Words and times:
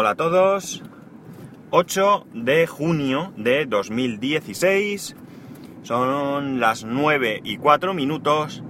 Hola 0.00 0.10
a 0.10 0.14
todos. 0.14 0.80
8 1.70 2.28
de 2.32 2.68
junio 2.68 3.32
de 3.36 3.66
2016. 3.66 5.16
Son 5.82 6.60
las 6.60 6.84
9 6.84 7.40
y 7.42 7.56
4 7.56 7.94
minutos 7.94 8.62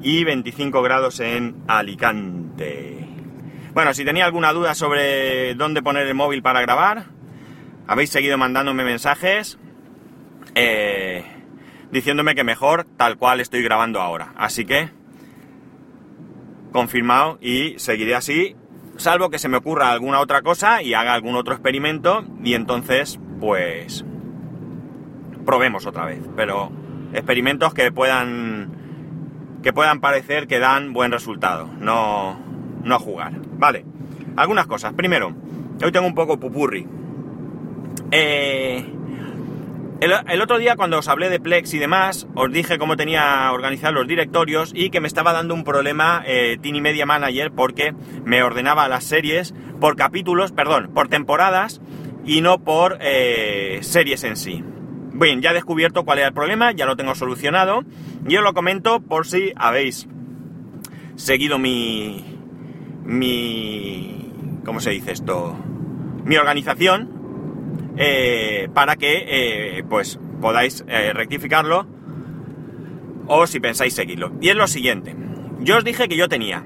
y 0.00 0.24
25 0.24 0.80
grados 0.80 1.20
en 1.20 1.62
Alicante. 1.68 3.06
Bueno, 3.74 3.92
si 3.92 4.06
tenía 4.06 4.24
alguna 4.24 4.54
duda 4.54 4.74
sobre 4.74 5.54
dónde 5.56 5.82
poner 5.82 6.06
el 6.06 6.14
móvil 6.14 6.40
para 6.40 6.62
grabar, 6.62 7.04
habéis 7.86 8.08
seguido 8.08 8.38
mandándome 8.38 8.82
mensajes 8.82 9.58
eh, 10.54 11.22
diciéndome 11.90 12.34
que 12.34 12.44
mejor 12.44 12.86
tal 12.96 13.18
cual 13.18 13.40
estoy 13.40 13.62
grabando 13.62 14.00
ahora. 14.00 14.32
Así 14.38 14.64
que 14.64 14.88
confirmado 16.72 17.36
y 17.42 17.78
seguiré 17.78 18.14
así, 18.14 18.56
salvo 18.96 19.30
que 19.30 19.38
se 19.38 19.48
me 19.48 19.56
ocurra 19.56 19.90
alguna 19.90 20.20
otra 20.20 20.42
cosa 20.42 20.82
y 20.82 20.94
haga 20.94 21.14
algún 21.14 21.36
otro 21.36 21.54
experimento 21.54 22.24
y 22.42 22.54
entonces 22.54 23.18
pues 23.40 24.04
probemos 25.44 25.86
otra 25.86 26.06
vez. 26.06 26.20
Pero 26.36 26.70
experimentos 27.12 27.74
que 27.74 27.92
puedan 27.92 28.70
que 29.62 29.72
puedan 29.72 30.00
parecer 30.00 30.48
que 30.48 30.58
dan 30.58 30.92
buen 30.92 31.12
resultado, 31.12 31.68
no 31.78 32.38
no 32.82 32.98
jugar. 32.98 33.32
Vale, 33.58 33.84
algunas 34.36 34.66
cosas. 34.66 34.92
Primero, 34.94 35.34
hoy 35.82 35.92
tengo 35.92 36.06
un 36.06 36.14
poco 36.14 36.38
pupurri. 36.38 36.86
Eh, 38.10 38.84
el, 40.02 40.42
otro 40.42 40.58
día 40.58 40.74
cuando 40.74 40.98
os 40.98 41.06
hablé 41.06 41.30
de 41.30 41.38
Plex 41.38 41.74
y 41.74 41.78
demás, 41.78 42.26
os 42.34 42.50
dije 42.50 42.76
cómo 42.76 42.96
tenía 42.96 43.52
organizados 43.52 43.94
los 43.94 44.08
directorios 44.08 44.72
y 44.74 44.90
que 44.90 45.00
me 45.00 45.06
estaba 45.06 45.32
dando 45.32 45.54
un 45.54 45.62
problema 45.62 46.24
eh, 46.26 46.58
Tiny 46.60 46.80
Media 46.80 47.06
Manager 47.06 47.52
porque 47.52 47.94
me 48.24 48.42
ordenaba 48.42 48.88
las 48.88 49.04
series 49.04 49.54
por 49.80 49.94
capítulos, 49.94 50.50
perdón, 50.50 50.90
por 50.92 51.06
temporadas 51.08 51.80
y 52.24 52.40
no 52.40 52.58
por 52.58 52.98
eh, 53.00 53.78
series 53.82 54.24
en 54.24 54.36
sí. 54.36 54.64
Bien, 55.12 55.40
ya 55.40 55.50
he 55.50 55.54
descubierto 55.54 56.04
cuál 56.04 56.18
era 56.18 56.28
el 56.28 56.34
problema, 56.34 56.72
ya 56.72 56.86
lo 56.86 56.96
tengo 56.96 57.14
solucionado 57.14 57.84
y 58.26 58.36
os 58.36 58.42
lo 58.42 58.54
comento 58.54 59.00
por 59.00 59.26
si 59.26 59.52
habéis 59.54 60.08
seguido 61.14 61.60
mi... 61.60 62.24
mi... 63.04 64.32
¿cómo 64.64 64.80
se 64.80 64.90
dice 64.90 65.12
esto? 65.12 65.56
Mi 66.24 66.36
organización 66.36 67.21
eh, 67.96 68.68
para 68.72 68.96
que 68.96 69.24
eh, 69.26 69.84
pues 69.88 70.18
podáis 70.40 70.84
eh, 70.88 71.12
rectificarlo 71.12 71.86
o 73.26 73.46
si 73.46 73.60
pensáis 73.60 73.94
seguirlo. 73.94 74.32
Y 74.40 74.48
es 74.48 74.56
lo 74.56 74.66
siguiente, 74.66 75.14
yo 75.60 75.76
os 75.76 75.84
dije 75.84 76.08
que 76.08 76.16
yo 76.16 76.28
tenía 76.28 76.64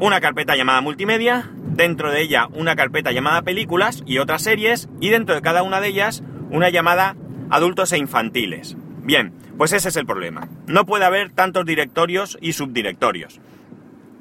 una 0.00 0.20
carpeta 0.20 0.54
llamada 0.54 0.80
multimedia, 0.80 1.50
dentro 1.54 2.10
de 2.10 2.22
ella 2.22 2.48
una 2.52 2.76
carpeta 2.76 3.10
llamada 3.10 3.42
películas 3.42 4.02
y 4.06 4.18
otras 4.18 4.42
series, 4.42 4.88
y 5.00 5.08
dentro 5.08 5.34
de 5.34 5.42
cada 5.42 5.62
una 5.62 5.80
de 5.80 5.88
ellas 5.88 6.22
una 6.50 6.68
llamada 6.68 7.16
adultos 7.50 7.92
e 7.92 7.98
infantiles. 7.98 8.76
Bien, 9.02 9.32
pues 9.56 9.72
ese 9.72 9.88
es 9.88 9.96
el 9.96 10.06
problema. 10.06 10.48
No 10.66 10.86
puede 10.86 11.04
haber 11.04 11.30
tantos 11.30 11.64
directorios 11.64 12.38
y 12.40 12.52
subdirectorios. 12.52 13.40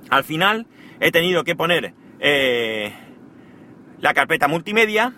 Al 0.09 0.23
final 0.23 0.66
he 0.99 1.11
tenido 1.11 1.44
que 1.44 1.55
poner 1.55 1.94
la 3.99 4.14
carpeta 4.14 4.47
multimedia, 4.47 5.14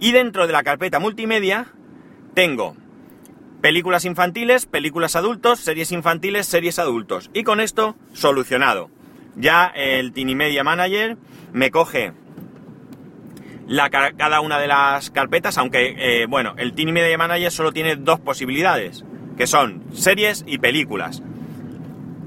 y 0.00 0.12
dentro 0.12 0.46
de 0.46 0.52
la 0.52 0.62
carpeta 0.62 0.98
multimedia 0.98 1.66
tengo 2.34 2.76
películas 3.60 4.04
infantiles, 4.04 4.66
películas 4.66 5.16
adultos, 5.16 5.60
series 5.60 5.90
infantiles, 5.92 6.46
series 6.46 6.78
adultos. 6.78 7.30
Y 7.32 7.44
con 7.44 7.60
esto 7.60 7.96
solucionado. 8.12 8.90
Ya 9.36 9.66
el 9.74 10.12
Tiny 10.12 10.34
Media 10.34 10.62
Manager 10.62 11.16
me 11.52 11.70
coge 11.70 12.12
la, 13.66 13.88
cada 13.88 14.40
una 14.40 14.58
de 14.58 14.66
las 14.66 15.10
carpetas, 15.10 15.56
aunque, 15.58 15.94
eh, 15.96 16.26
bueno, 16.26 16.54
el 16.58 16.74
Tiny 16.74 16.92
Media 16.92 17.16
Manager 17.16 17.50
solo 17.50 17.72
tiene 17.72 17.96
dos 17.96 18.20
posibilidades, 18.20 19.04
que 19.36 19.46
son 19.46 19.82
series 19.92 20.44
y 20.46 20.58
películas. 20.58 21.22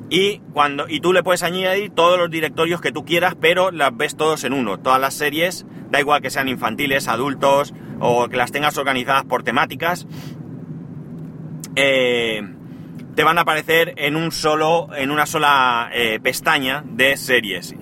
Y, 0.10 0.40
cuando, 0.54 0.88
y 0.88 1.02
tú 1.02 1.14
le 1.14 1.22
puedes 1.22 1.44
añadir 1.44 1.92
todos 1.92 2.18
los 2.18 2.32
directorios 2.32 2.82
que 2.82 2.92
tú 2.92 3.06
quieras, 3.06 3.36
pero 3.40 3.72
las 3.72 3.96
ves 3.96 4.16
todos 4.16 4.44
en 4.46 4.54
uno. 4.54 4.80
Todas 4.80 5.02
las 5.02 5.14
series, 5.14 5.66
da 5.90 6.00
igual 6.00 6.22
que 6.22 6.30
sean 6.30 6.48
infantiles, 6.48 7.08
adultos 7.08 7.74
o 8.00 8.28
que 8.28 8.38
las 8.38 8.52
tengas 8.52 8.78
organizadas 8.78 9.26
por 9.26 9.44
temáticas, 9.44 10.08
eh, 11.76 12.42
te 13.16 13.24
van 13.24 13.38
a 13.38 13.42
aparecer 13.42 13.94
en 13.98 14.16
un 14.16 14.32
solo, 14.32 14.90
en 14.96 15.12
una 15.12 15.26
sola 15.26 15.90
eh, 15.94 16.20
pestaña 16.22 16.84
de 16.86 17.18
series. 17.18 17.76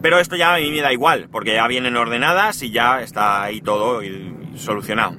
Pero 0.00 0.20
esto 0.20 0.36
ya 0.36 0.54
a 0.54 0.58
mí 0.58 0.70
me 0.70 0.80
da 0.80 0.92
igual, 0.92 1.28
porque 1.30 1.54
ya 1.54 1.66
vienen 1.66 1.96
ordenadas 1.96 2.62
y 2.62 2.70
ya 2.70 3.00
está 3.00 3.42
ahí 3.42 3.60
todo 3.60 4.00
solucionado. 4.54 5.16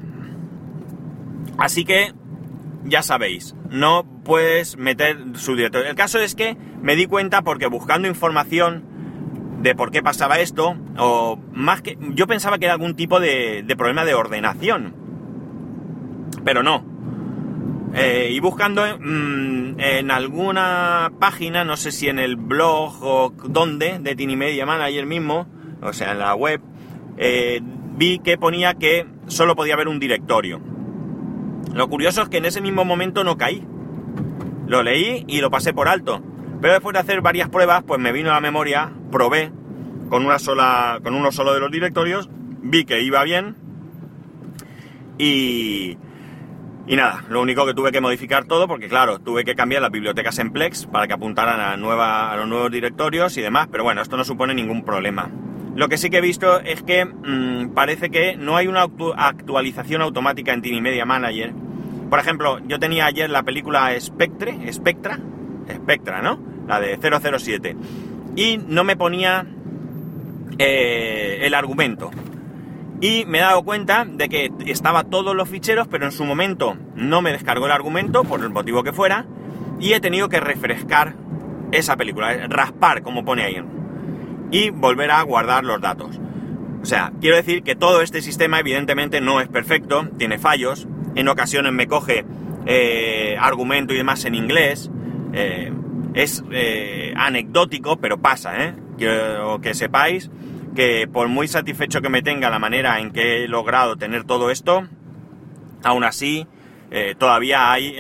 Así 1.57 1.83
que 1.83 2.13
ya 2.85 3.03
sabéis, 3.03 3.55
no 3.69 4.05
puedes 4.23 4.77
meter 4.77 5.17
su 5.35 5.55
director. 5.55 5.85
El 5.85 5.95
caso 5.95 6.19
es 6.19 6.35
que 6.35 6.55
me 6.81 6.95
di 6.95 7.05
cuenta 7.05 7.41
porque 7.41 7.67
buscando 7.67 8.07
información 8.07 8.85
de 9.61 9.75
por 9.75 9.91
qué 9.91 10.01
pasaba 10.01 10.39
esto, 10.39 10.75
o 10.97 11.37
más 11.53 11.81
que. 11.81 11.97
Yo 12.13 12.27
pensaba 12.27 12.57
que 12.57 12.65
era 12.65 12.73
algún 12.73 12.95
tipo 12.95 13.19
de, 13.19 13.63
problema 13.77 14.05
de 14.05 14.13
ordenación. 14.13 14.93
Pero 16.43 16.63
no. 16.63 16.85
Eh, 17.93 18.29
y 18.31 18.39
buscando 18.39 18.83
mm, 18.83 19.79
en 19.79 20.11
alguna 20.11 21.11
página, 21.19 21.63
no 21.63 21.75
sé 21.75 21.91
si 21.91 22.07
en 22.07 22.19
el 22.19 22.35
blog 22.35 23.03
o 23.03 23.33
dónde, 23.45 23.99
de 23.99 24.15
Tiny 24.15 24.35
Media 24.35 24.65
Manager 24.65 25.05
mismo, 25.05 25.47
o 25.81 25.91
sea, 25.93 26.11
en 26.11 26.19
la 26.19 26.35
web, 26.35 26.61
eh, 27.17 27.61
vi 27.63 28.19
que 28.19 28.37
ponía 28.37 28.75
que 28.75 29.07
solo 29.27 29.55
podía 29.55 29.73
haber 29.73 29.87
un 29.87 29.99
directorio. 29.99 30.61
Lo 31.73 31.87
curioso 31.89 32.21
es 32.21 32.29
que 32.29 32.37
en 32.37 32.45
ese 32.45 32.61
mismo 32.61 32.85
momento 32.85 33.23
no 33.23 33.37
caí. 33.37 33.65
Lo 34.67 34.83
leí 34.83 35.25
y 35.27 35.41
lo 35.41 35.49
pasé 35.49 35.73
por 35.73 35.87
alto. 35.87 36.21
Pero 36.61 36.73
después 36.73 36.93
de 36.93 36.99
hacer 36.99 37.21
varias 37.21 37.49
pruebas, 37.49 37.83
pues 37.83 37.99
me 37.99 38.11
vino 38.11 38.31
a 38.31 38.33
la 38.33 38.41
memoria, 38.41 38.91
probé 39.11 39.51
con 40.09 40.25
una 40.25 40.39
sola. 40.39 40.99
con 41.03 41.13
uno 41.13 41.31
solo 41.31 41.53
de 41.53 41.59
los 41.59 41.71
directorios, 41.71 42.29
vi 42.61 42.85
que 42.85 43.01
iba 43.01 43.23
bien. 43.23 43.55
Y. 45.17 45.97
Y 46.87 46.95
nada, 46.95 47.23
lo 47.29 47.41
único 47.41 47.67
que 47.67 47.75
tuve 47.75 47.91
que 47.91 48.01
modificar 48.01 48.45
todo, 48.45 48.67
porque 48.67 48.87
claro, 48.87 49.19
tuve 49.19 49.43
que 49.43 49.53
cambiar 49.53 49.83
las 49.83 49.91
bibliotecas 49.91 50.39
en 50.39 50.51
Plex 50.51 50.87
para 50.87 51.05
que 51.05 51.13
apuntaran 51.13 51.59
a, 51.59 51.77
nueva, 51.77 52.31
a 52.31 52.35
los 52.35 52.47
nuevos 52.47 52.71
directorios 52.71 53.37
y 53.37 53.41
demás, 53.41 53.67
pero 53.71 53.83
bueno, 53.83 54.01
esto 54.01 54.17
no 54.17 54.23
supone 54.23 54.55
ningún 54.55 54.83
problema. 54.83 55.29
Lo 55.75 55.87
que 55.87 55.99
sí 55.99 56.09
que 56.09 56.17
he 56.17 56.21
visto 56.21 56.59
es 56.61 56.81
que 56.81 57.05
mm, 57.05 57.75
parece 57.75 58.09
que 58.09 58.37
no 58.37 58.57
hay 58.57 58.65
una 58.65 58.87
actualización 59.17 60.01
automática 60.01 60.51
en 60.51 60.63
Tiny 60.63 60.81
Media 60.81 61.05
Manager. 61.05 61.53
Por 62.09 62.17
ejemplo, 62.17 62.57
yo 62.67 62.79
tenía 62.79 63.05
ayer 63.05 63.29
la 63.29 63.43
película 63.43 63.91
Spectre, 63.99 64.73
Spectra, 64.73 65.19
Spectra, 65.71 66.23
¿no? 66.23 66.48
La 66.69 66.79
de 66.79 66.97
007. 66.97 67.75
Y 68.37 68.57
no 68.57 68.85
me 68.85 68.95
ponía 68.95 69.45
eh, 70.57 71.39
el 71.41 71.53
argumento. 71.53 72.11
Y 73.01 73.25
me 73.25 73.39
he 73.39 73.41
dado 73.41 73.63
cuenta 73.63 74.05
de 74.05 74.29
que 74.29 74.51
estaba 74.67 75.03
todos 75.03 75.35
los 75.35 75.49
ficheros, 75.49 75.87
pero 75.87 76.05
en 76.05 76.11
su 76.11 76.23
momento 76.23 76.77
no 76.95 77.21
me 77.21 77.31
descargó 77.31 77.65
el 77.65 77.71
argumento, 77.71 78.23
por 78.23 78.41
el 78.41 78.49
motivo 78.49 78.83
que 78.83 78.93
fuera, 78.93 79.25
y 79.79 79.93
he 79.93 79.99
tenido 79.99 80.29
que 80.29 80.39
refrescar 80.39 81.15
esa 81.71 81.97
película, 81.97 82.47
raspar, 82.47 83.01
como 83.01 83.25
pone 83.25 83.43
ahí 83.43 83.61
y 84.51 84.69
volver 84.69 85.11
a 85.11 85.21
guardar 85.23 85.63
los 85.63 85.81
datos. 85.81 86.19
O 86.81 86.85
sea, 86.85 87.11
quiero 87.19 87.35
decir 87.35 87.63
que 87.63 87.75
todo 87.75 88.01
este 88.01 88.21
sistema 88.21 88.59
evidentemente 88.59 89.21
no 89.21 89.41
es 89.41 89.47
perfecto, 89.47 90.07
tiene 90.17 90.37
fallos, 90.37 90.87
en 91.15 91.27
ocasiones 91.27 91.73
me 91.73 91.87
coge 91.87 92.25
eh, 92.65 93.37
argumento 93.39 93.93
y 93.93 93.97
demás 93.97 94.25
en 94.25 94.35
inglés, 94.35 94.89
eh, 95.33 95.71
es 96.13 96.43
eh, 96.51 97.13
anecdótico, 97.15 97.97
pero 97.97 98.21
pasa, 98.21 98.65
¿eh? 98.65 98.75
Quiero 98.97 99.59
que 99.61 99.73
sepáis 99.73 100.29
que 100.75 101.07
por 101.07 101.27
muy 101.27 101.47
satisfecho 101.47 102.01
que 102.01 102.09
me 102.09 102.21
tenga 102.21 102.49
la 102.49 102.59
manera 102.59 102.99
en 102.99 103.11
que 103.11 103.43
he 103.43 103.47
logrado 103.47 103.95
tener 103.95 104.23
todo 104.23 104.51
esto, 104.51 104.87
aún 105.83 106.03
así 106.03 106.47
todavía 107.17 107.71
hay, 107.71 107.95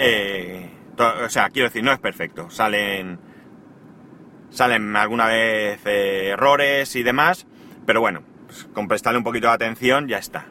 o 0.97 1.29
sea, 1.29 1.49
quiero 1.49 1.69
decir, 1.69 1.83
no 1.83 1.91
es 1.91 1.99
perfecto, 1.99 2.49
salen 2.49 3.19
salen 4.49 4.95
alguna 4.95 5.27
vez 5.27 5.79
eh, 5.85 6.29
errores 6.29 6.95
y 6.95 7.03
demás, 7.03 7.47
pero 7.85 8.01
bueno, 8.01 8.23
pues 8.47 8.67
con 8.73 8.87
prestarle 8.87 9.17
un 9.17 9.23
poquito 9.23 9.47
de 9.47 9.53
atención 9.53 10.07
ya 10.07 10.17
está. 10.17 10.45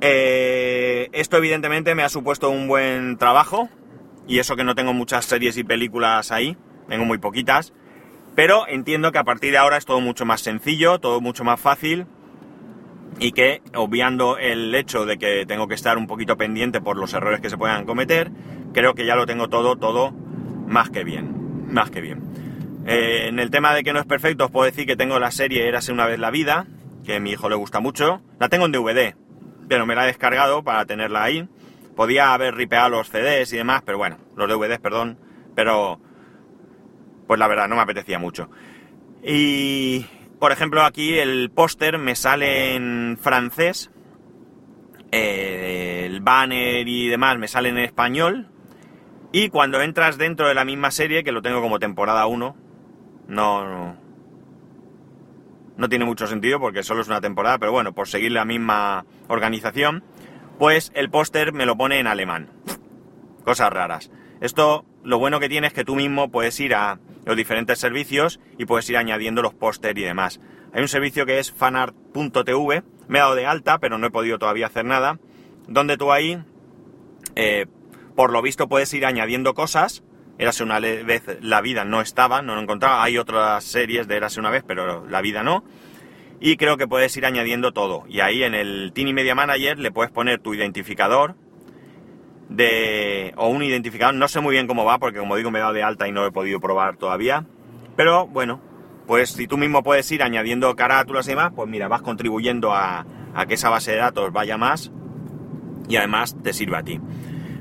Eh, 0.00 1.08
esto 1.12 1.36
evidentemente 1.36 1.94
me 1.94 2.02
ha 2.02 2.08
supuesto 2.08 2.50
un 2.50 2.66
buen 2.66 3.16
trabajo, 3.18 3.68
y 4.26 4.38
eso 4.38 4.56
que 4.56 4.64
no 4.64 4.74
tengo 4.74 4.92
muchas 4.92 5.24
series 5.24 5.56
y 5.56 5.64
películas 5.64 6.32
ahí, 6.32 6.56
tengo 6.88 7.04
muy 7.04 7.18
poquitas, 7.18 7.72
pero 8.34 8.66
entiendo 8.68 9.12
que 9.12 9.18
a 9.18 9.24
partir 9.24 9.52
de 9.52 9.58
ahora 9.58 9.76
es 9.76 9.84
todo 9.84 10.00
mucho 10.00 10.24
más 10.24 10.40
sencillo, 10.40 10.98
todo 10.98 11.20
mucho 11.20 11.44
más 11.44 11.60
fácil, 11.60 12.06
y 13.18 13.32
que 13.32 13.62
obviando 13.74 14.38
el 14.38 14.74
hecho 14.74 15.04
de 15.04 15.18
que 15.18 15.44
tengo 15.46 15.68
que 15.68 15.74
estar 15.74 15.98
un 15.98 16.06
poquito 16.06 16.36
pendiente 16.36 16.80
por 16.80 16.96
los 16.96 17.12
errores 17.12 17.40
que 17.40 17.50
se 17.50 17.58
puedan 17.58 17.84
cometer, 17.84 18.30
creo 18.72 18.94
que 18.94 19.04
ya 19.04 19.16
lo 19.16 19.26
tengo 19.26 19.48
todo, 19.48 19.76
todo 19.76 20.12
más 20.66 20.90
que 20.90 21.04
bien, 21.04 21.72
más 21.72 21.90
que 21.90 22.00
bien. 22.00 22.22
Eh, 22.86 23.26
en 23.28 23.38
el 23.38 23.50
tema 23.50 23.74
de 23.74 23.84
que 23.84 23.92
no 23.92 24.00
es 24.00 24.06
perfecto, 24.06 24.46
os 24.46 24.50
puedo 24.50 24.66
decir 24.66 24.86
que 24.86 24.96
tengo 24.96 25.18
la 25.18 25.30
serie 25.30 25.68
Érase 25.68 25.92
una 25.92 26.06
vez 26.06 26.18
la 26.18 26.30
vida, 26.30 26.66
que 27.04 27.16
a 27.16 27.20
mi 27.20 27.30
hijo 27.30 27.48
le 27.48 27.54
gusta 27.54 27.80
mucho. 27.80 28.22
La 28.40 28.48
tengo 28.48 28.66
en 28.66 28.72
DVD, 28.72 29.14
pero 29.68 29.86
me 29.86 29.94
la 29.94 30.04
he 30.04 30.06
descargado 30.06 30.64
para 30.64 30.84
tenerla 30.84 31.22
ahí. 31.22 31.48
Podía 31.96 32.32
haber 32.32 32.54
ripeado 32.54 32.90
los 32.90 33.10
CDs 33.10 33.52
y 33.52 33.56
demás, 33.58 33.82
pero 33.84 33.98
bueno, 33.98 34.18
los 34.36 34.48
DVDs, 34.48 34.78
perdón, 34.78 35.18
pero 35.54 36.00
pues 37.26 37.38
la 37.38 37.48
verdad 37.48 37.68
no 37.68 37.76
me 37.76 37.82
apetecía 37.82 38.18
mucho. 38.18 38.50
Y 39.22 40.06
por 40.38 40.52
ejemplo 40.52 40.82
aquí 40.82 41.18
el 41.18 41.50
póster 41.50 41.98
me 41.98 42.16
sale 42.16 42.74
en 42.74 43.18
francés, 43.20 43.90
eh, 45.10 46.04
el 46.06 46.20
banner 46.20 46.88
y 46.88 47.08
demás 47.08 47.38
me 47.38 47.48
sale 47.48 47.68
en 47.68 47.78
español, 47.78 48.48
y 49.32 49.48
cuando 49.48 49.80
entras 49.80 50.18
dentro 50.18 50.46
de 50.46 50.54
la 50.54 50.64
misma 50.64 50.90
serie, 50.90 51.24
que 51.24 51.32
lo 51.32 51.40
tengo 51.40 51.62
como 51.62 51.78
temporada 51.78 52.26
1, 52.26 52.56
no, 53.28 53.68
no, 53.68 53.96
no 55.78 55.88
tiene 55.88 56.04
mucho 56.04 56.26
sentido 56.26 56.60
porque 56.60 56.82
solo 56.82 57.00
es 57.00 57.08
una 57.08 57.22
temporada, 57.22 57.58
pero 57.58 57.72
bueno, 57.72 57.94
por 57.94 58.08
seguir 58.08 58.32
la 58.32 58.44
misma 58.44 59.06
organización, 59.28 60.04
pues 60.62 60.92
el 60.94 61.10
póster 61.10 61.52
me 61.52 61.66
lo 61.66 61.76
pone 61.76 61.98
en 61.98 62.06
alemán. 62.06 62.48
Cosas 63.44 63.68
raras. 63.72 64.12
Esto 64.40 64.84
lo 65.02 65.18
bueno 65.18 65.40
que 65.40 65.48
tiene 65.48 65.66
es 65.66 65.72
que 65.72 65.84
tú 65.84 65.96
mismo 65.96 66.30
puedes 66.30 66.60
ir 66.60 66.76
a 66.76 67.00
los 67.24 67.36
diferentes 67.36 67.80
servicios 67.80 68.38
y 68.58 68.64
puedes 68.64 68.88
ir 68.88 68.96
añadiendo 68.96 69.42
los 69.42 69.54
póster 69.54 69.98
y 69.98 70.02
demás. 70.02 70.40
Hay 70.72 70.80
un 70.80 70.86
servicio 70.86 71.26
que 71.26 71.40
es 71.40 71.50
fanart.tv, 71.50 72.84
me 73.08 73.18
he 73.18 73.20
dado 73.20 73.34
de 73.34 73.44
alta, 73.44 73.78
pero 73.80 73.98
no 73.98 74.06
he 74.06 74.10
podido 74.12 74.38
todavía 74.38 74.66
hacer 74.66 74.84
nada, 74.84 75.18
donde 75.66 75.96
tú 75.96 76.12
ahí, 76.12 76.40
eh, 77.34 77.66
por 78.14 78.30
lo 78.30 78.40
visto, 78.40 78.68
puedes 78.68 78.94
ir 78.94 79.04
añadiendo 79.04 79.54
cosas. 79.54 80.04
Érase 80.38 80.62
una 80.62 80.78
vez 80.78 81.24
la 81.40 81.60
vida 81.60 81.84
no 81.84 82.00
estaba, 82.00 82.40
no 82.40 82.54
lo 82.54 82.60
encontraba. 82.60 83.02
Hay 83.02 83.18
otras 83.18 83.64
series 83.64 84.06
de 84.06 84.16
Érase 84.16 84.38
una 84.38 84.50
vez, 84.50 84.62
pero 84.64 85.08
la 85.08 85.22
vida 85.22 85.42
no. 85.42 85.64
Y 86.44 86.56
creo 86.56 86.76
que 86.76 86.88
puedes 86.88 87.16
ir 87.16 87.24
añadiendo 87.24 87.72
todo. 87.72 88.02
Y 88.08 88.18
ahí 88.18 88.42
en 88.42 88.54
el 88.54 88.90
Tiny 88.92 89.12
Media 89.12 89.36
Manager 89.36 89.78
le 89.78 89.92
puedes 89.92 90.10
poner 90.10 90.40
tu 90.40 90.54
identificador, 90.54 91.36
de, 92.48 93.32
o 93.36 93.46
un 93.46 93.62
identificador, 93.62 94.16
no 94.16 94.26
sé 94.26 94.40
muy 94.40 94.52
bien 94.52 94.66
cómo 94.66 94.84
va, 94.84 94.98
porque 94.98 95.20
como 95.20 95.36
digo 95.36 95.52
me 95.52 95.60
he 95.60 95.62
dado 95.62 95.72
de 95.72 95.84
alta 95.84 96.08
y 96.08 96.12
no 96.12 96.22
lo 96.22 96.26
he 96.26 96.32
podido 96.32 96.58
probar 96.58 96.96
todavía, 96.96 97.46
pero 97.96 98.26
bueno, 98.26 98.60
pues 99.06 99.30
si 99.30 99.46
tú 99.46 99.56
mismo 99.56 99.84
puedes 99.84 100.10
ir 100.10 100.22
añadiendo 100.22 100.74
carátulas 100.74 101.26
y 101.28 101.30
demás, 101.30 101.52
pues 101.54 101.68
mira, 101.68 101.86
vas 101.86 102.02
contribuyendo 102.02 102.72
a, 102.74 103.06
a 103.34 103.46
que 103.46 103.54
esa 103.54 103.70
base 103.70 103.92
de 103.92 103.98
datos 103.98 104.32
vaya 104.32 104.58
más 104.58 104.90
y 105.88 105.96
además 105.96 106.36
te 106.42 106.52
sirva 106.52 106.78
a 106.78 106.82
ti. 106.82 107.00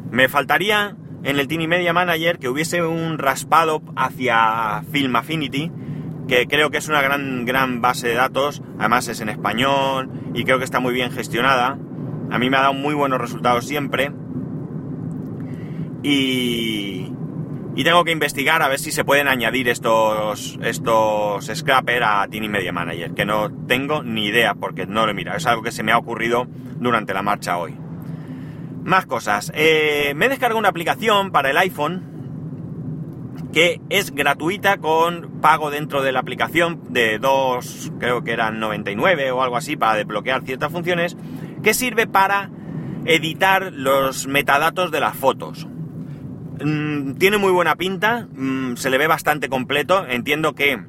Me 0.10 0.28
faltaría 0.28 0.98
en 1.24 1.40
el 1.40 1.48
Tiny 1.48 1.68
Media 1.68 1.94
Manager 1.94 2.40
que 2.40 2.50
hubiese 2.50 2.84
un 2.84 3.20
raspado 3.20 3.82
hacia 3.96 4.84
Film 4.92 5.16
Affinity, 5.16 5.72
que 6.32 6.48
creo 6.48 6.72
que 6.72 6.78
es 6.78 6.88
una 6.88 7.02
gran, 7.02 7.44
gran 7.44 7.82
base 7.82 8.08
de 8.08 8.14
datos, 8.14 8.62
además 8.80 9.06
es 9.10 9.20
en 9.20 9.28
español 9.28 10.10
y 10.34 10.46
creo 10.46 10.60
que 10.60 10.64
está 10.64 10.80
muy 10.80 10.94
bien 10.94 11.12
gestionada. 11.12 11.78
A 12.32 12.40
mí 12.40 12.50
me 12.50 12.56
ha 12.56 12.62
dado 12.62 12.74
muy 12.74 12.94
buenos 12.94 13.20
resultados 13.20 13.68
siempre 13.68 14.14
y, 16.04 17.12
tengo 17.84 18.06
que 18.06 18.12
investigar 18.12 18.62
a 18.62 18.70
ver 18.70 18.80
si 18.80 18.94
se 18.94 19.04
pueden 19.04 19.28
añadir 19.28 19.68
estos, 19.68 20.58
estos 20.64 21.52
scrapper 21.54 22.04
a 22.04 22.26
Tiny 22.30 22.48
Media 22.48 22.72
Manager, 22.72 23.14
que 23.14 23.26
no 23.26 23.52
tengo 23.68 24.02
ni 24.02 24.28
idea 24.28 24.54
porque 24.54 24.86
no 24.86 25.06
lo 25.06 25.12
he 25.12 25.16
mirado. 25.16 25.38
Es 25.38 25.46
algo 25.48 25.64
que 25.64 25.74
se 25.74 25.84
me 25.84 25.92
ha 25.92 25.98
ocurrido 25.98 26.48
durante 26.78 27.14
la 27.14 27.24
marcha 27.24 27.58
hoy. 27.58 27.76
Más 28.86 29.06
cosas. 29.06 29.52
Eh, 29.54 30.14
me 30.16 30.28
he 30.28 30.30
descargado 30.30 30.60
una 30.60 30.70
aplicación 30.70 31.32
para 31.32 31.50
el 31.50 31.58
iPhone 31.58 32.11
que 33.54 33.82
es 33.90 34.12
gratuita 34.14 34.78
con 34.78 35.42
pago 35.42 35.72
dentro 35.72 36.02
de 36.02 36.12
la 36.12 36.20
aplicación 36.20 36.82
de 36.90 37.20
dos, 37.20 37.92
creo 38.00 38.24
que 38.24 38.32
eran 38.32 38.60
99 38.60 39.32
o 39.32 39.42
algo 39.42 39.58
así, 39.58 39.76
para 39.76 39.96
desbloquear 39.96 40.44
ciertas 40.44 40.72
funciones, 40.72 41.18
que 41.64 41.74
sirve 41.74 42.08
para 42.08 42.50
editar 43.06 43.72
los 43.74 44.28
metadatos 44.28 44.92
de 44.92 45.00
las 45.00 45.16
fotos. 45.16 45.68
Mm, 46.64 47.14
tiene 47.14 47.38
muy 47.38 47.52
buena 47.52 47.76
pinta, 47.76 48.28
mm, 48.32 48.76
se 48.76 48.90
le 48.90 48.98
ve 48.98 49.08
bastante 49.08 49.50
completo. 49.50 50.06
Entiendo 50.08 50.54
que 50.54 50.80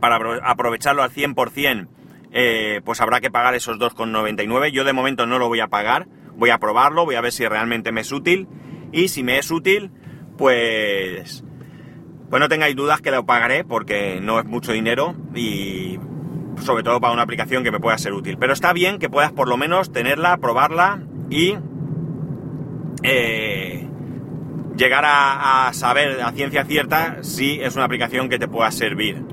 para 0.00 0.18
aprovecharlo 0.44 1.02
al 1.02 1.10
100%, 1.10 1.88
eh, 2.32 2.80
pues 2.84 3.00
habrá 3.00 3.20
que 3.20 3.30
pagar 3.30 3.54
esos 3.54 3.78
2,99. 3.78 4.72
Yo 4.72 4.84
de 4.84 4.92
momento 4.92 5.26
no 5.26 5.38
lo 5.38 5.48
voy 5.48 5.60
a 5.60 5.68
pagar, 5.68 6.08
voy 6.36 6.50
a 6.50 6.58
probarlo, 6.58 7.04
voy 7.04 7.14
a 7.14 7.20
ver 7.20 7.32
si 7.32 7.46
realmente 7.46 7.92
me 7.92 8.00
es 8.00 8.12
útil. 8.12 8.48
Y 8.90 9.08
si 9.08 9.22
me 9.22 9.38
es 9.38 9.50
útil, 9.50 9.90
pues, 10.42 11.44
pues 12.28 12.40
no 12.40 12.48
tengáis 12.48 12.74
dudas 12.74 13.00
que 13.00 13.12
lo 13.12 13.24
pagaré 13.24 13.62
porque 13.62 14.18
no 14.20 14.40
es 14.40 14.44
mucho 14.44 14.72
dinero 14.72 15.14
y 15.36 16.00
sobre 16.60 16.82
todo 16.82 17.00
para 17.00 17.12
una 17.12 17.22
aplicación 17.22 17.62
que 17.62 17.70
me 17.70 17.78
pueda 17.78 17.96
ser 17.96 18.12
útil. 18.12 18.38
Pero 18.38 18.52
está 18.52 18.72
bien 18.72 18.98
que 18.98 19.08
puedas 19.08 19.30
por 19.30 19.46
lo 19.46 19.56
menos 19.56 19.92
tenerla, 19.92 20.38
probarla 20.38 21.00
y... 21.30 21.54
Eh, 23.04 23.88
llegar 24.76 25.04
a, 25.06 25.70
saber 25.74 26.20
a 26.20 26.32
ciencia 26.32 26.64
cierta 26.64 27.18
si 27.22 27.60
es 27.60 27.76
una 27.76 27.84
aplicación 27.84 28.28
que 28.28 28.40
te 28.40 28.48
pueda 28.48 28.72
servir. 28.72 29.24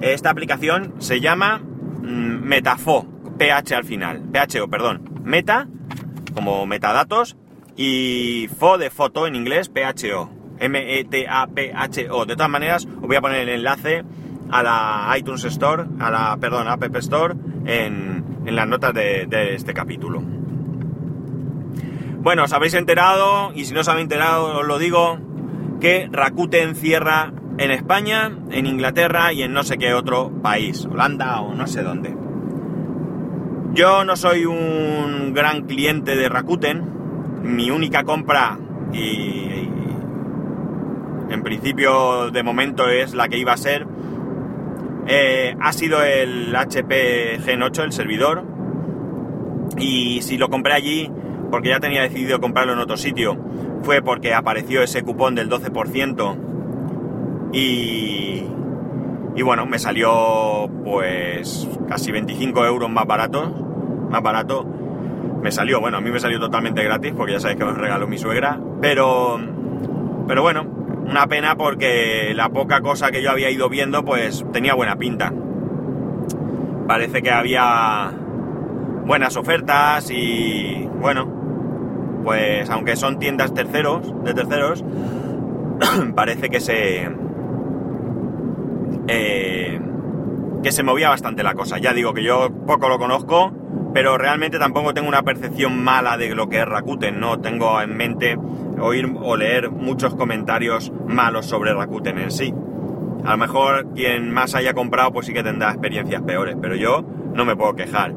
Esta 0.00 0.30
aplicación 0.30 0.94
se 0.98 1.20
llama 1.20 1.58
mm, 1.58 2.42
Metafo, 2.42 3.06
PH 3.36 3.74
al 3.74 3.84
final, 3.84 4.22
PHO, 4.32 4.66
perdón. 4.68 5.10
Meta, 5.24 5.68
como 6.34 6.64
metadatos, 6.64 7.36
y 7.76 8.48
Fo 8.58 8.78
de 8.78 8.90
foto 8.90 9.26
en 9.26 9.34
inglés, 9.34 9.68
PHO. 9.68 10.30
M-E-T-A-P-H-O. 10.58 12.26
De 12.26 12.36
todas 12.36 12.50
maneras, 12.50 12.86
os 12.86 13.06
voy 13.08 13.16
a 13.16 13.20
poner 13.20 13.40
el 13.40 13.48
enlace 13.48 14.04
a 14.50 14.62
la 14.62 15.14
iTunes 15.18 15.44
Store, 15.44 15.84
a 15.98 16.10
la, 16.10 16.36
perdón, 16.40 16.68
App 16.68 16.84
Store, 16.96 17.34
en, 17.66 18.24
en 18.46 18.56
las 18.56 18.68
notas 18.68 18.94
de 18.94 19.54
este 19.54 19.74
capítulo. 19.74 20.22
Bueno, 22.24 22.44
os 22.44 22.54
habéis 22.54 22.72
enterado, 22.72 23.52
y 23.54 23.66
si 23.66 23.74
no 23.74 23.80
os 23.80 23.88
habéis 23.88 24.04
enterado, 24.04 24.60
os 24.60 24.66
lo 24.66 24.78
digo, 24.78 25.18
que 25.78 26.08
Rakuten 26.10 26.74
cierra 26.74 27.34
en 27.58 27.70
España, 27.70 28.32
en 28.50 28.64
Inglaterra 28.64 29.34
y 29.34 29.42
en 29.42 29.52
no 29.52 29.62
sé 29.62 29.76
qué 29.76 29.92
otro 29.92 30.32
país, 30.42 30.86
Holanda 30.86 31.42
o 31.42 31.54
no 31.54 31.66
sé 31.66 31.82
dónde. 31.82 32.16
Yo 33.74 34.06
no 34.06 34.16
soy 34.16 34.46
un 34.46 35.34
gran 35.34 35.66
cliente 35.66 36.16
de 36.16 36.30
Rakuten, 36.30 37.03
mi 37.44 37.70
única 37.70 38.02
compra 38.04 38.58
y, 38.92 39.68
en 41.30 41.42
principio 41.42 42.30
de 42.30 42.42
momento 42.42 42.88
es 42.88 43.14
la 43.14 43.28
que 43.28 43.38
iba 43.38 43.52
a 43.52 43.56
ser, 43.56 43.86
eh, 45.06 45.54
ha 45.60 45.72
sido 45.72 46.02
el 46.02 46.54
HP 46.54 47.38
Gen 47.44 47.62
8, 47.62 47.84
el 47.84 47.92
servidor, 47.92 48.44
y 49.78 50.22
si 50.22 50.38
lo 50.38 50.48
compré 50.48 50.72
allí 50.72 51.10
porque 51.50 51.68
ya 51.68 51.78
tenía 51.80 52.02
decidido 52.02 52.40
comprarlo 52.40 52.72
en 52.72 52.78
otro 52.78 52.96
sitio, 52.96 53.38
fue 53.82 54.02
porque 54.02 54.34
apareció 54.34 54.82
ese 54.82 55.02
cupón 55.02 55.34
del 55.34 55.50
12% 55.50 56.36
y, 57.52 58.44
y 59.36 59.42
bueno, 59.42 59.66
me 59.66 59.78
salió 59.78 60.68
pues 60.84 61.68
casi 61.88 62.10
25 62.10 62.64
euros 62.64 62.90
más 62.90 63.06
barato, 63.06 63.50
más 64.10 64.22
barato. 64.22 64.73
Me 65.44 65.52
salió, 65.52 65.78
bueno, 65.78 65.98
a 65.98 66.00
mí 66.00 66.10
me 66.10 66.18
salió 66.18 66.40
totalmente 66.40 66.82
gratis 66.82 67.12
porque 67.14 67.34
ya 67.34 67.40
sabéis 67.40 67.58
que 67.58 67.66
me 67.66 67.72
regaló 67.72 68.08
mi 68.08 68.16
suegra, 68.16 68.58
pero, 68.80 69.38
pero 70.26 70.40
bueno, 70.40 70.62
una 71.06 71.26
pena 71.26 71.54
porque 71.54 72.32
la 72.34 72.48
poca 72.48 72.80
cosa 72.80 73.10
que 73.10 73.22
yo 73.22 73.30
había 73.30 73.50
ido 73.50 73.68
viendo 73.68 74.06
pues 74.06 74.42
tenía 74.54 74.72
buena 74.72 74.96
pinta. 74.96 75.34
Parece 76.88 77.20
que 77.20 77.30
había 77.30 78.10
buenas 79.04 79.36
ofertas 79.36 80.10
y 80.10 80.88
bueno, 80.98 82.22
pues 82.24 82.70
aunque 82.70 82.96
son 82.96 83.18
tiendas 83.18 83.52
terceros, 83.52 84.14
de 84.24 84.32
terceros, 84.32 84.82
parece 86.14 86.48
que 86.48 86.60
se... 86.60 87.10
Eh, 89.08 89.78
que 90.62 90.72
se 90.72 90.82
movía 90.82 91.10
bastante 91.10 91.42
la 91.42 91.52
cosa. 91.52 91.76
Ya 91.76 91.92
digo 91.92 92.14
que 92.14 92.22
yo 92.22 92.48
poco 92.66 92.88
lo 92.88 92.98
conozco, 92.98 93.52
pero 93.94 94.18
realmente 94.18 94.58
tampoco 94.58 94.92
tengo 94.92 95.08
una 95.08 95.22
percepción 95.22 95.82
mala 95.82 96.18
de 96.18 96.34
lo 96.34 96.48
que 96.48 96.58
es 96.58 96.66
Rakuten, 96.66 97.20
no 97.20 97.40
tengo 97.40 97.80
en 97.80 97.96
mente 97.96 98.36
oír 98.80 99.10
o 99.22 99.36
leer 99.36 99.70
muchos 99.70 100.16
comentarios 100.16 100.92
malos 101.06 101.46
sobre 101.46 101.72
Rakuten 101.72 102.18
en 102.18 102.32
sí. 102.32 102.52
A 103.24 103.30
lo 103.30 103.38
mejor 103.38 103.94
quien 103.94 104.32
más 104.32 104.56
haya 104.56 104.74
comprado 104.74 105.12
pues 105.12 105.26
sí 105.26 105.32
que 105.32 105.44
tendrá 105.44 105.70
experiencias 105.70 106.22
peores, 106.22 106.56
pero 106.60 106.74
yo 106.74 107.04
no 107.34 107.44
me 107.44 107.54
puedo 107.54 107.76
quejar. 107.76 108.12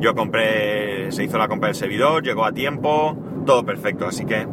Yo 0.00 0.16
compré, 0.16 1.12
se 1.12 1.22
hizo 1.22 1.38
la 1.38 1.46
compra 1.46 1.68
del 1.68 1.76
servidor, 1.76 2.24
llegó 2.24 2.44
a 2.44 2.52
tiempo, 2.52 3.16
todo 3.46 3.64
perfecto, 3.64 4.06
así 4.06 4.24
que 4.24 4.48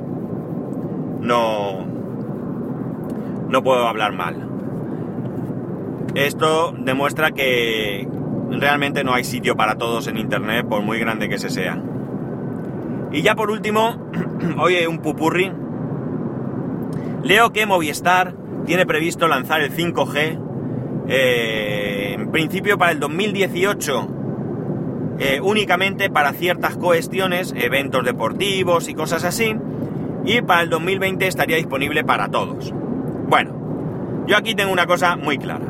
no, 1.21 1.85
no 3.49 3.63
puedo 3.63 3.87
hablar 3.87 4.13
mal. 4.13 4.47
Esto 6.13 6.73
demuestra 6.77 7.31
que 7.31 8.07
realmente 8.51 9.03
no 9.03 9.13
hay 9.13 9.23
sitio 9.23 9.55
para 9.55 9.75
todos 9.75 10.07
en 10.07 10.17
Internet, 10.17 10.65
por 10.67 10.81
muy 10.81 10.99
grande 10.99 11.29
que 11.29 11.37
se 11.39 11.49
sea. 11.49 11.81
Y 13.11 13.21
ya 13.21 13.35
por 13.35 13.51
último, 13.51 14.09
oye, 14.59 14.87
un 14.87 14.99
pupurri. 14.99 15.51
Leo 17.23 17.51
que 17.51 17.65
Movistar 17.65 18.33
tiene 18.65 18.85
previsto 18.85 19.27
lanzar 19.27 19.61
el 19.61 19.71
5G 19.71 20.39
eh, 21.07 22.15
en 22.17 22.31
principio 22.31 22.77
para 22.77 22.91
el 22.91 22.99
2018 22.99 24.17
eh, 25.19 25.41
únicamente 25.41 26.11
para 26.11 26.33
ciertas 26.33 26.77
cuestiones, 26.77 27.53
eventos 27.57 28.05
deportivos 28.05 28.87
y 28.87 28.93
cosas 28.93 29.23
así, 29.23 29.55
y 30.25 30.41
para 30.41 30.61
el 30.61 30.69
2020 30.69 31.25
estaría 31.25 31.57
disponible 31.57 32.03
para 32.03 32.27
todos. 32.27 32.71
Bueno, 33.27 34.25
yo 34.27 34.37
aquí 34.37 34.53
tengo 34.53 34.71
una 34.71 34.85
cosa 34.85 35.15
muy 35.15 35.39
clara. 35.39 35.66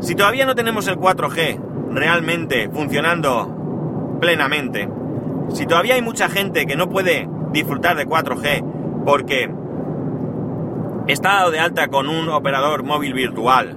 Si 0.00 0.14
todavía 0.14 0.46
no 0.46 0.54
tenemos 0.54 0.88
el 0.88 0.96
4G 0.96 1.90
realmente 1.90 2.70
funcionando 2.70 4.18
plenamente, 4.20 4.88
si 5.52 5.66
todavía 5.66 5.94
hay 5.94 6.02
mucha 6.02 6.28
gente 6.28 6.66
que 6.66 6.76
no 6.76 6.88
puede 6.88 7.28
disfrutar 7.52 7.96
de 7.96 8.06
4G 8.06 9.04
porque 9.04 9.50
está 11.06 11.34
dado 11.34 11.50
de 11.50 11.60
alta 11.60 11.88
con 11.88 12.08
un 12.08 12.28
operador 12.28 12.82
móvil 12.82 13.12
virtual 13.12 13.76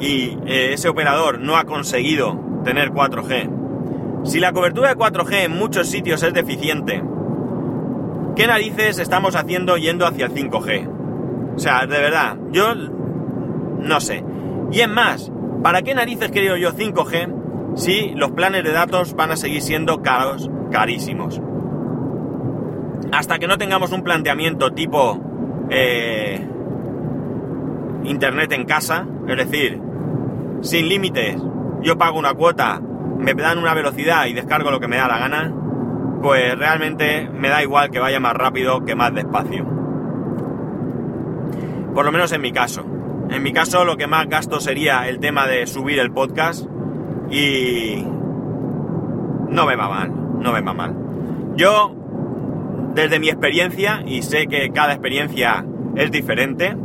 y 0.00 0.38
eh, 0.46 0.72
ese 0.72 0.88
operador 0.88 1.40
no 1.40 1.56
ha 1.56 1.64
conseguido 1.64 2.38
tener 2.64 2.90
4G. 2.90 4.24
Si 4.24 4.40
la 4.40 4.52
cobertura 4.52 4.90
de 4.90 4.96
4G 4.96 5.44
en 5.44 5.52
muchos 5.52 5.88
sitios 5.88 6.22
es 6.22 6.32
deficiente, 6.32 7.02
¿qué 8.36 8.46
narices 8.46 8.98
estamos 8.98 9.36
haciendo 9.36 9.76
yendo 9.76 10.06
hacia 10.06 10.26
el 10.26 10.32
5G? 10.32 11.54
O 11.56 11.58
sea, 11.58 11.86
de 11.86 11.98
verdad, 11.98 12.36
yo 12.50 12.74
no 12.74 14.00
sé. 14.00 14.24
Y 14.70 14.80
es 14.80 14.88
más, 14.88 15.30
¿para 15.62 15.82
qué 15.82 15.94
narices 15.94 16.30
quiero 16.30 16.56
yo 16.56 16.72
5G 16.72 17.74
si 17.76 18.10
los 18.14 18.32
planes 18.32 18.64
de 18.64 18.72
datos 18.72 19.14
van 19.14 19.30
a 19.30 19.36
seguir 19.36 19.62
siendo 19.62 20.02
caros, 20.02 20.50
carísimos? 20.70 21.40
Hasta 23.12 23.38
que 23.38 23.46
no 23.46 23.56
tengamos 23.56 23.92
un 23.92 24.02
planteamiento 24.02 24.72
tipo 24.72 25.18
eh, 25.70 26.46
Internet 28.04 28.52
en 28.52 28.64
casa, 28.64 29.06
es 29.26 29.36
decir, 29.36 29.80
sin 30.60 30.88
límites, 30.88 31.36
yo 31.82 31.96
pago 31.96 32.18
una 32.18 32.34
cuota, 32.34 32.80
me 32.80 33.34
dan 33.34 33.58
una 33.58 33.74
velocidad 33.74 34.26
y 34.26 34.34
descargo 34.34 34.70
lo 34.70 34.80
que 34.80 34.88
me 34.88 34.96
da 34.96 35.08
la 35.08 35.18
gana, 35.18 35.54
pues 36.22 36.58
realmente 36.58 37.28
me 37.32 37.48
da 37.48 37.62
igual 37.62 37.90
que 37.90 37.98
vaya 37.98 38.20
más 38.20 38.34
rápido 38.34 38.84
que 38.84 38.94
más 38.94 39.14
despacio. 39.14 39.64
Por 41.94 42.04
lo 42.04 42.12
menos 42.12 42.32
en 42.32 42.40
mi 42.40 42.52
caso. 42.52 42.84
En 43.30 43.42
mi 43.42 43.52
caso 43.52 43.84
lo 43.84 43.96
que 43.96 44.06
más 44.06 44.28
gasto 44.28 44.60
sería 44.60 45.08
el 45.08 45.18
tema 45.18 45.46
de 45.46 45.66
subir 45.66 45.98
el 45.98 46.10
podcast 46.10 46.66
y 47.30 48.04
no 49.50 49.66
me 49.66 49.76
va 49.76 49.88
mal, 49.88 50.12
no 50.40 50.52
me 50.52 50.60
va 50.60 50.72
mal. 50.72 50.94
Yo, 51.56 51.94
desde 52.94 53.18
mi 53.18 53.28
experiencia, 53.28 54.02
y 54.06 54.22
sé 54.22 54.46
que 54.46 54.70
cada 54.70 54.92
experiencia 54.92 55.64
es 55.96 56.10
diferente, 56.10 56.76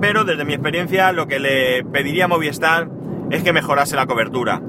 pero 0.00 0.24
desde 0.24 0.44
mi 0.44 0.54
experiencia 0.54 1.12
lo 1.12 1.26
que 1.26 1.40
le 1.40 1.84
pediría 1.84 2.26
a 2.26 2.28
Movistar 2.28 2.88
es 3.30 3.42
que 3.42 3.52
mejorase 3.52 3.96
la 3.96 4.06
cobertura. 4.06 4.62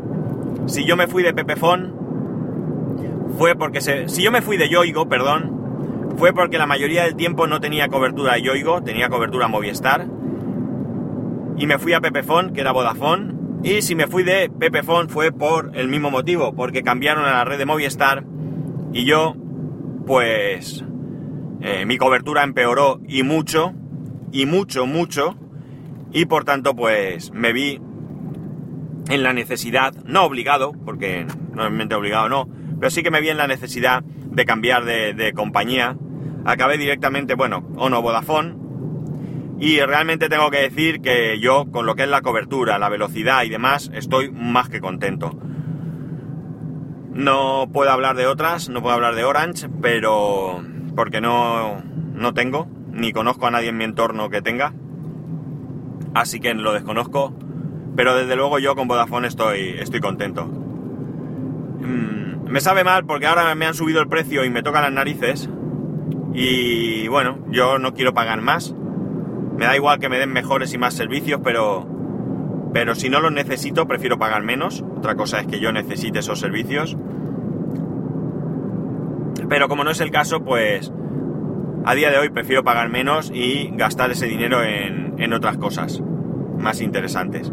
Si 0.66 0.86
yo 0.86 0.98
me 0.98 1.08
fui 1.08 1.24
de 1.24 1.34
Pepefon, 1.34 1.94
fue 3.38 3.56
porque. 3.56 3.82
Si 3.82 4.24
yo 4.24 4.32
me 4.32 4.42
fui 4.42 4.58
de 4.58 4.70
Yoigo, 4.70 5.08
perdón, 5.08 6.16
fue 6.18 6.34
porque 6.34 6.58
la 6.58 6.66
mayoría 6.66 7.04
del 7.04 7.16
tiempo 7.16 7.48
no 7.48 7.60
tenía 7.60 7.88
cobertura 7.88 8.34
de 8.34 8.42
Yoigo, 8.42 8.82
tenía 8.82 9.10
cobertura 9.10 9.48
Movistar. 9.48 10.08
Y 11.60 11.68
me 11.68 11.78
fui 11.78 11.94
a 11.94 12.02
Pepefon, 12.02 12.54
que 12.54 12.62
era 12.62 12.72
Vodafone. 12.72 13.36
Y 13.64 13.84
si 13.84 13.94
me 13.94 14.08
fui 14.08 14.24
de 14.24 14.50
Pepefon 14.50 15.10
fue 15.10 15.32
por 15.32 15.72
el 15.76 15.90
mismo 15.90 16.10
motivo, 16.10 16.56
porque 16.56 16.82
cambiaron 16.82 17.26
a 17.26 17.32
la 17.32 17.46
red 17.46 17.58
de 17.58 17.66
Movistar 17.66 18.24
y 18.94 19.06
yo, 19.06 19.36
pues, 20.08 20.84
eh, 21.62 21.86
mi 21.86 21.98
cobertura 21.98 22.44
empeoró 22.44 23.02
y 23.08 23.24
mucho, 23.24 23.74
y 24.32 24.46
mucho, 24.46 24.88
mucho, 24.88 25.36
y 26.12 26.26
por 26.26 26.46
tanto, 26.46 26.76
pues, 26.76 27.32
me 27.34 27.54
vi 27.54 27.82
en 29.10 29.24
la 29.24 29.34
necesidad, 29.34 29.94
no 30.06 30.24
obligado, 30.24 30.72
porque 30.86 31.26
normalmente 31.50 31.96
obligado 31.96 32.30
no, 32.30 32.48
pero 32.80 32.90
sí 32.90 33.04
que 33.04 33.12
me 33.12 33.22
vi 33.22 33.30
en 33.30 33.38
la 33.38 33.48
necesidad 33.48 34.04
de 34.04 34.46
cambiar 34.46 34.86
de, 34.86 35.34
compañía. 35.36 35.98
Acabé 36.46 36.78
directamente, 36.78 37.36
bueno, 37.36 37.68
Ono 37.76 38.02
Vodafone. 38.02 38.56
Y 39.60 39.80
realmente 39.82 40.30
tengo 40.30 40.50
que 40.52 40.62
decir 40.62 41.02
que 41.02 41.40
yo, 41.40 41.70
con 41.72 41.86
lo 41.86 41.96
que 41.96 42.04
es 42.04 42.10
la 42.10 42.22
cobertura, 42.22 42.80
la 42.80 42.90
velocidad 42.90 43.44
y 43.44 43.50
demás, 43.50 43.92
estoy 43.94 44.32
más 44.32 44.70
que 44.70 44.80
contento. 44.80 45.38
No 47.14 47.70
puedo 47.72 47.92
hablar 47.92 48.16
de 48.16 48.28
otras, 48.28 48.70
no 48.70 48.82
puedo 48.82 48.96
hablar 48.96 49.16
de 49.16 49.26
Orange, 49.26 49.68
pero 49.82 50.64
porque 50.96 51.20
no, 51.20 51.84
no 52.14 52.34
tengo, 52.34 52.68
ni 52.92 53.12
conozco 53.12 53.48
a 53.48 53.52
nadie 53.52 53.70
en 53.70 53.78
mi 53.78 53.84
entorno 53.84 54.30
que 54.30 54.42
tenga. 54.42 54.74
Así 56.14 56.40
que 56.40 56.54
lo 56.54 56.74
desconozco 56.74 57.34
pero 58.00 58.16
desde 58.16 58.38
luego 58.38 58.60
yo 58.60 58.76
con 58.76 58.88
Vodafone 58.88 59.28
estoy, 59.28 59.76
estoy 59.78 60.00
contento. 60.00 60.46
Mm, 60.46 62.50
me 62.50 62.62
sabe 62.62 62.86
mal 62.86 63.06
porque 63.06 63.28
ahora 63.28 63.54
me 63.56 63.66
han 63.66 63.74
subido 63.74 64.00
el 64.00 64.08
precio 64.08 64.46
y 64.46 64.50
me 64.50 64.64
tocan 64.64 64.84
las 64.84 64.94
narices. 64.94 65.50
Y 66.34 67.10
bueno, 67.10 67.40
yo 67.50 67.78
no 67.78 67.94
quiero 67.94 68.14
pagar 68.14 68.40
más. 68.40 68.74
Me 69.60 69.66
da 69.66 69.76
igual 69.76 70.00
que 70.00 70.08
me 70.08 70.18
den 70.18 70.32
mejores 70.32 70.74
y 70.74 70.78
más 70.78 70.94
servicios, 70.94 71.42
pero, 71.44 71.86
pero 72.74 72.96
si 72.96 73.10
no 73.10 73.20
los 73.20 73.34
necesito, 73.34 73.90
prefiero 73.90 74.18
pagar 74.18 74.42
menos. 74.42 74.86
Otra 74.96 75.16
cosa 75.16 75.42
es 75.42 75.48
que 75.48 75.60
yo 75.60 75.74
necesite 75.74 76.20
esos 76.20 76.40
servicios. 76.40 76.96
Pero 79.50 79.68
como 79.68 79.84
no 79.84 79.92
es 79.92 80.00
el 80.00 80.12
caso, 80.12 80.46
pues 80.46 80.94
a 81.84 81.94
día 81.94 82.10
de 82.10 82.20
hoy 82.20 82.30
prefiero 82.30 82.64
pagar 82.64 82.88
menos 82.88 83.34
y 83.36 83.70
gastar 83.76 84.12
ese 84.12 84.28
dinero 84.28 84.64
en, 84.64 85.16
en 85.18 85.34
otras 85.34 85.58
cosas 85.58 86.02
más 86.58 86.80
interesantes. 86.80 87.52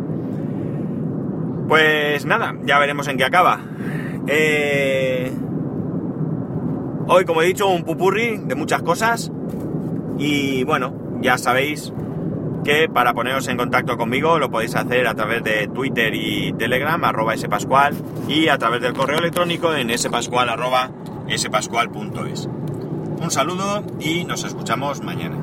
Pues 1.66 2.24
nada, 2.24 2.54
ya 2.62 2.78
veremos 2.78 3.08
en 3.08 3.16
qué 3.16 3.24
acaba. 3.24 3.62
Eh, 4.28 5.32
hoy, 7.08 7.24
como 7.24 7.42
he 7.42 7.46
dicho, 7.46 7.66
un 7.66 7.82
pupurri 7.82 8.36
de 8.44 8.54
muchas 8.54 8.82
cosas. 8.82 9.32
Y 10.18 10.62
bueno, 10.62 11.05
ya 11.20 11.38
sabéis 11.38 11.92
que 12.64 12.88
para 12.88 13.14
poneros 13.14 13.46
en 13.48 13.56
contacto 13.56 13.96
conmigo 13.96 14.38
lo 14.38 14.50
podéis 14.50 14.74
hacer 14.74 15.06
a 15.06 15.14
través 15.14 15.42
de 15.44 15.68
Twitter 15.68 16.14
y 16.14 16.52
Telegram, 16.52 17.02
arroba 17.04 17.36
spascual, 17.36 17.94
y 18.28 18.48
a 18.48 18.58
través 18.58 18.80
del 18.80 18.92
correo 18.92 19.18
electrónico 19.18 19.74
en 19.74 19.96
spascual, 19.96 20.48
arroba 20.48 20.90
spascual.es. 21.34 22.48
Un 23.18 23.30
saludo 23.30 23.82
y 23.98 24.24
nos 24.24 24.44
escuchamos 24.44 25.02
mañana. 25.02 25.34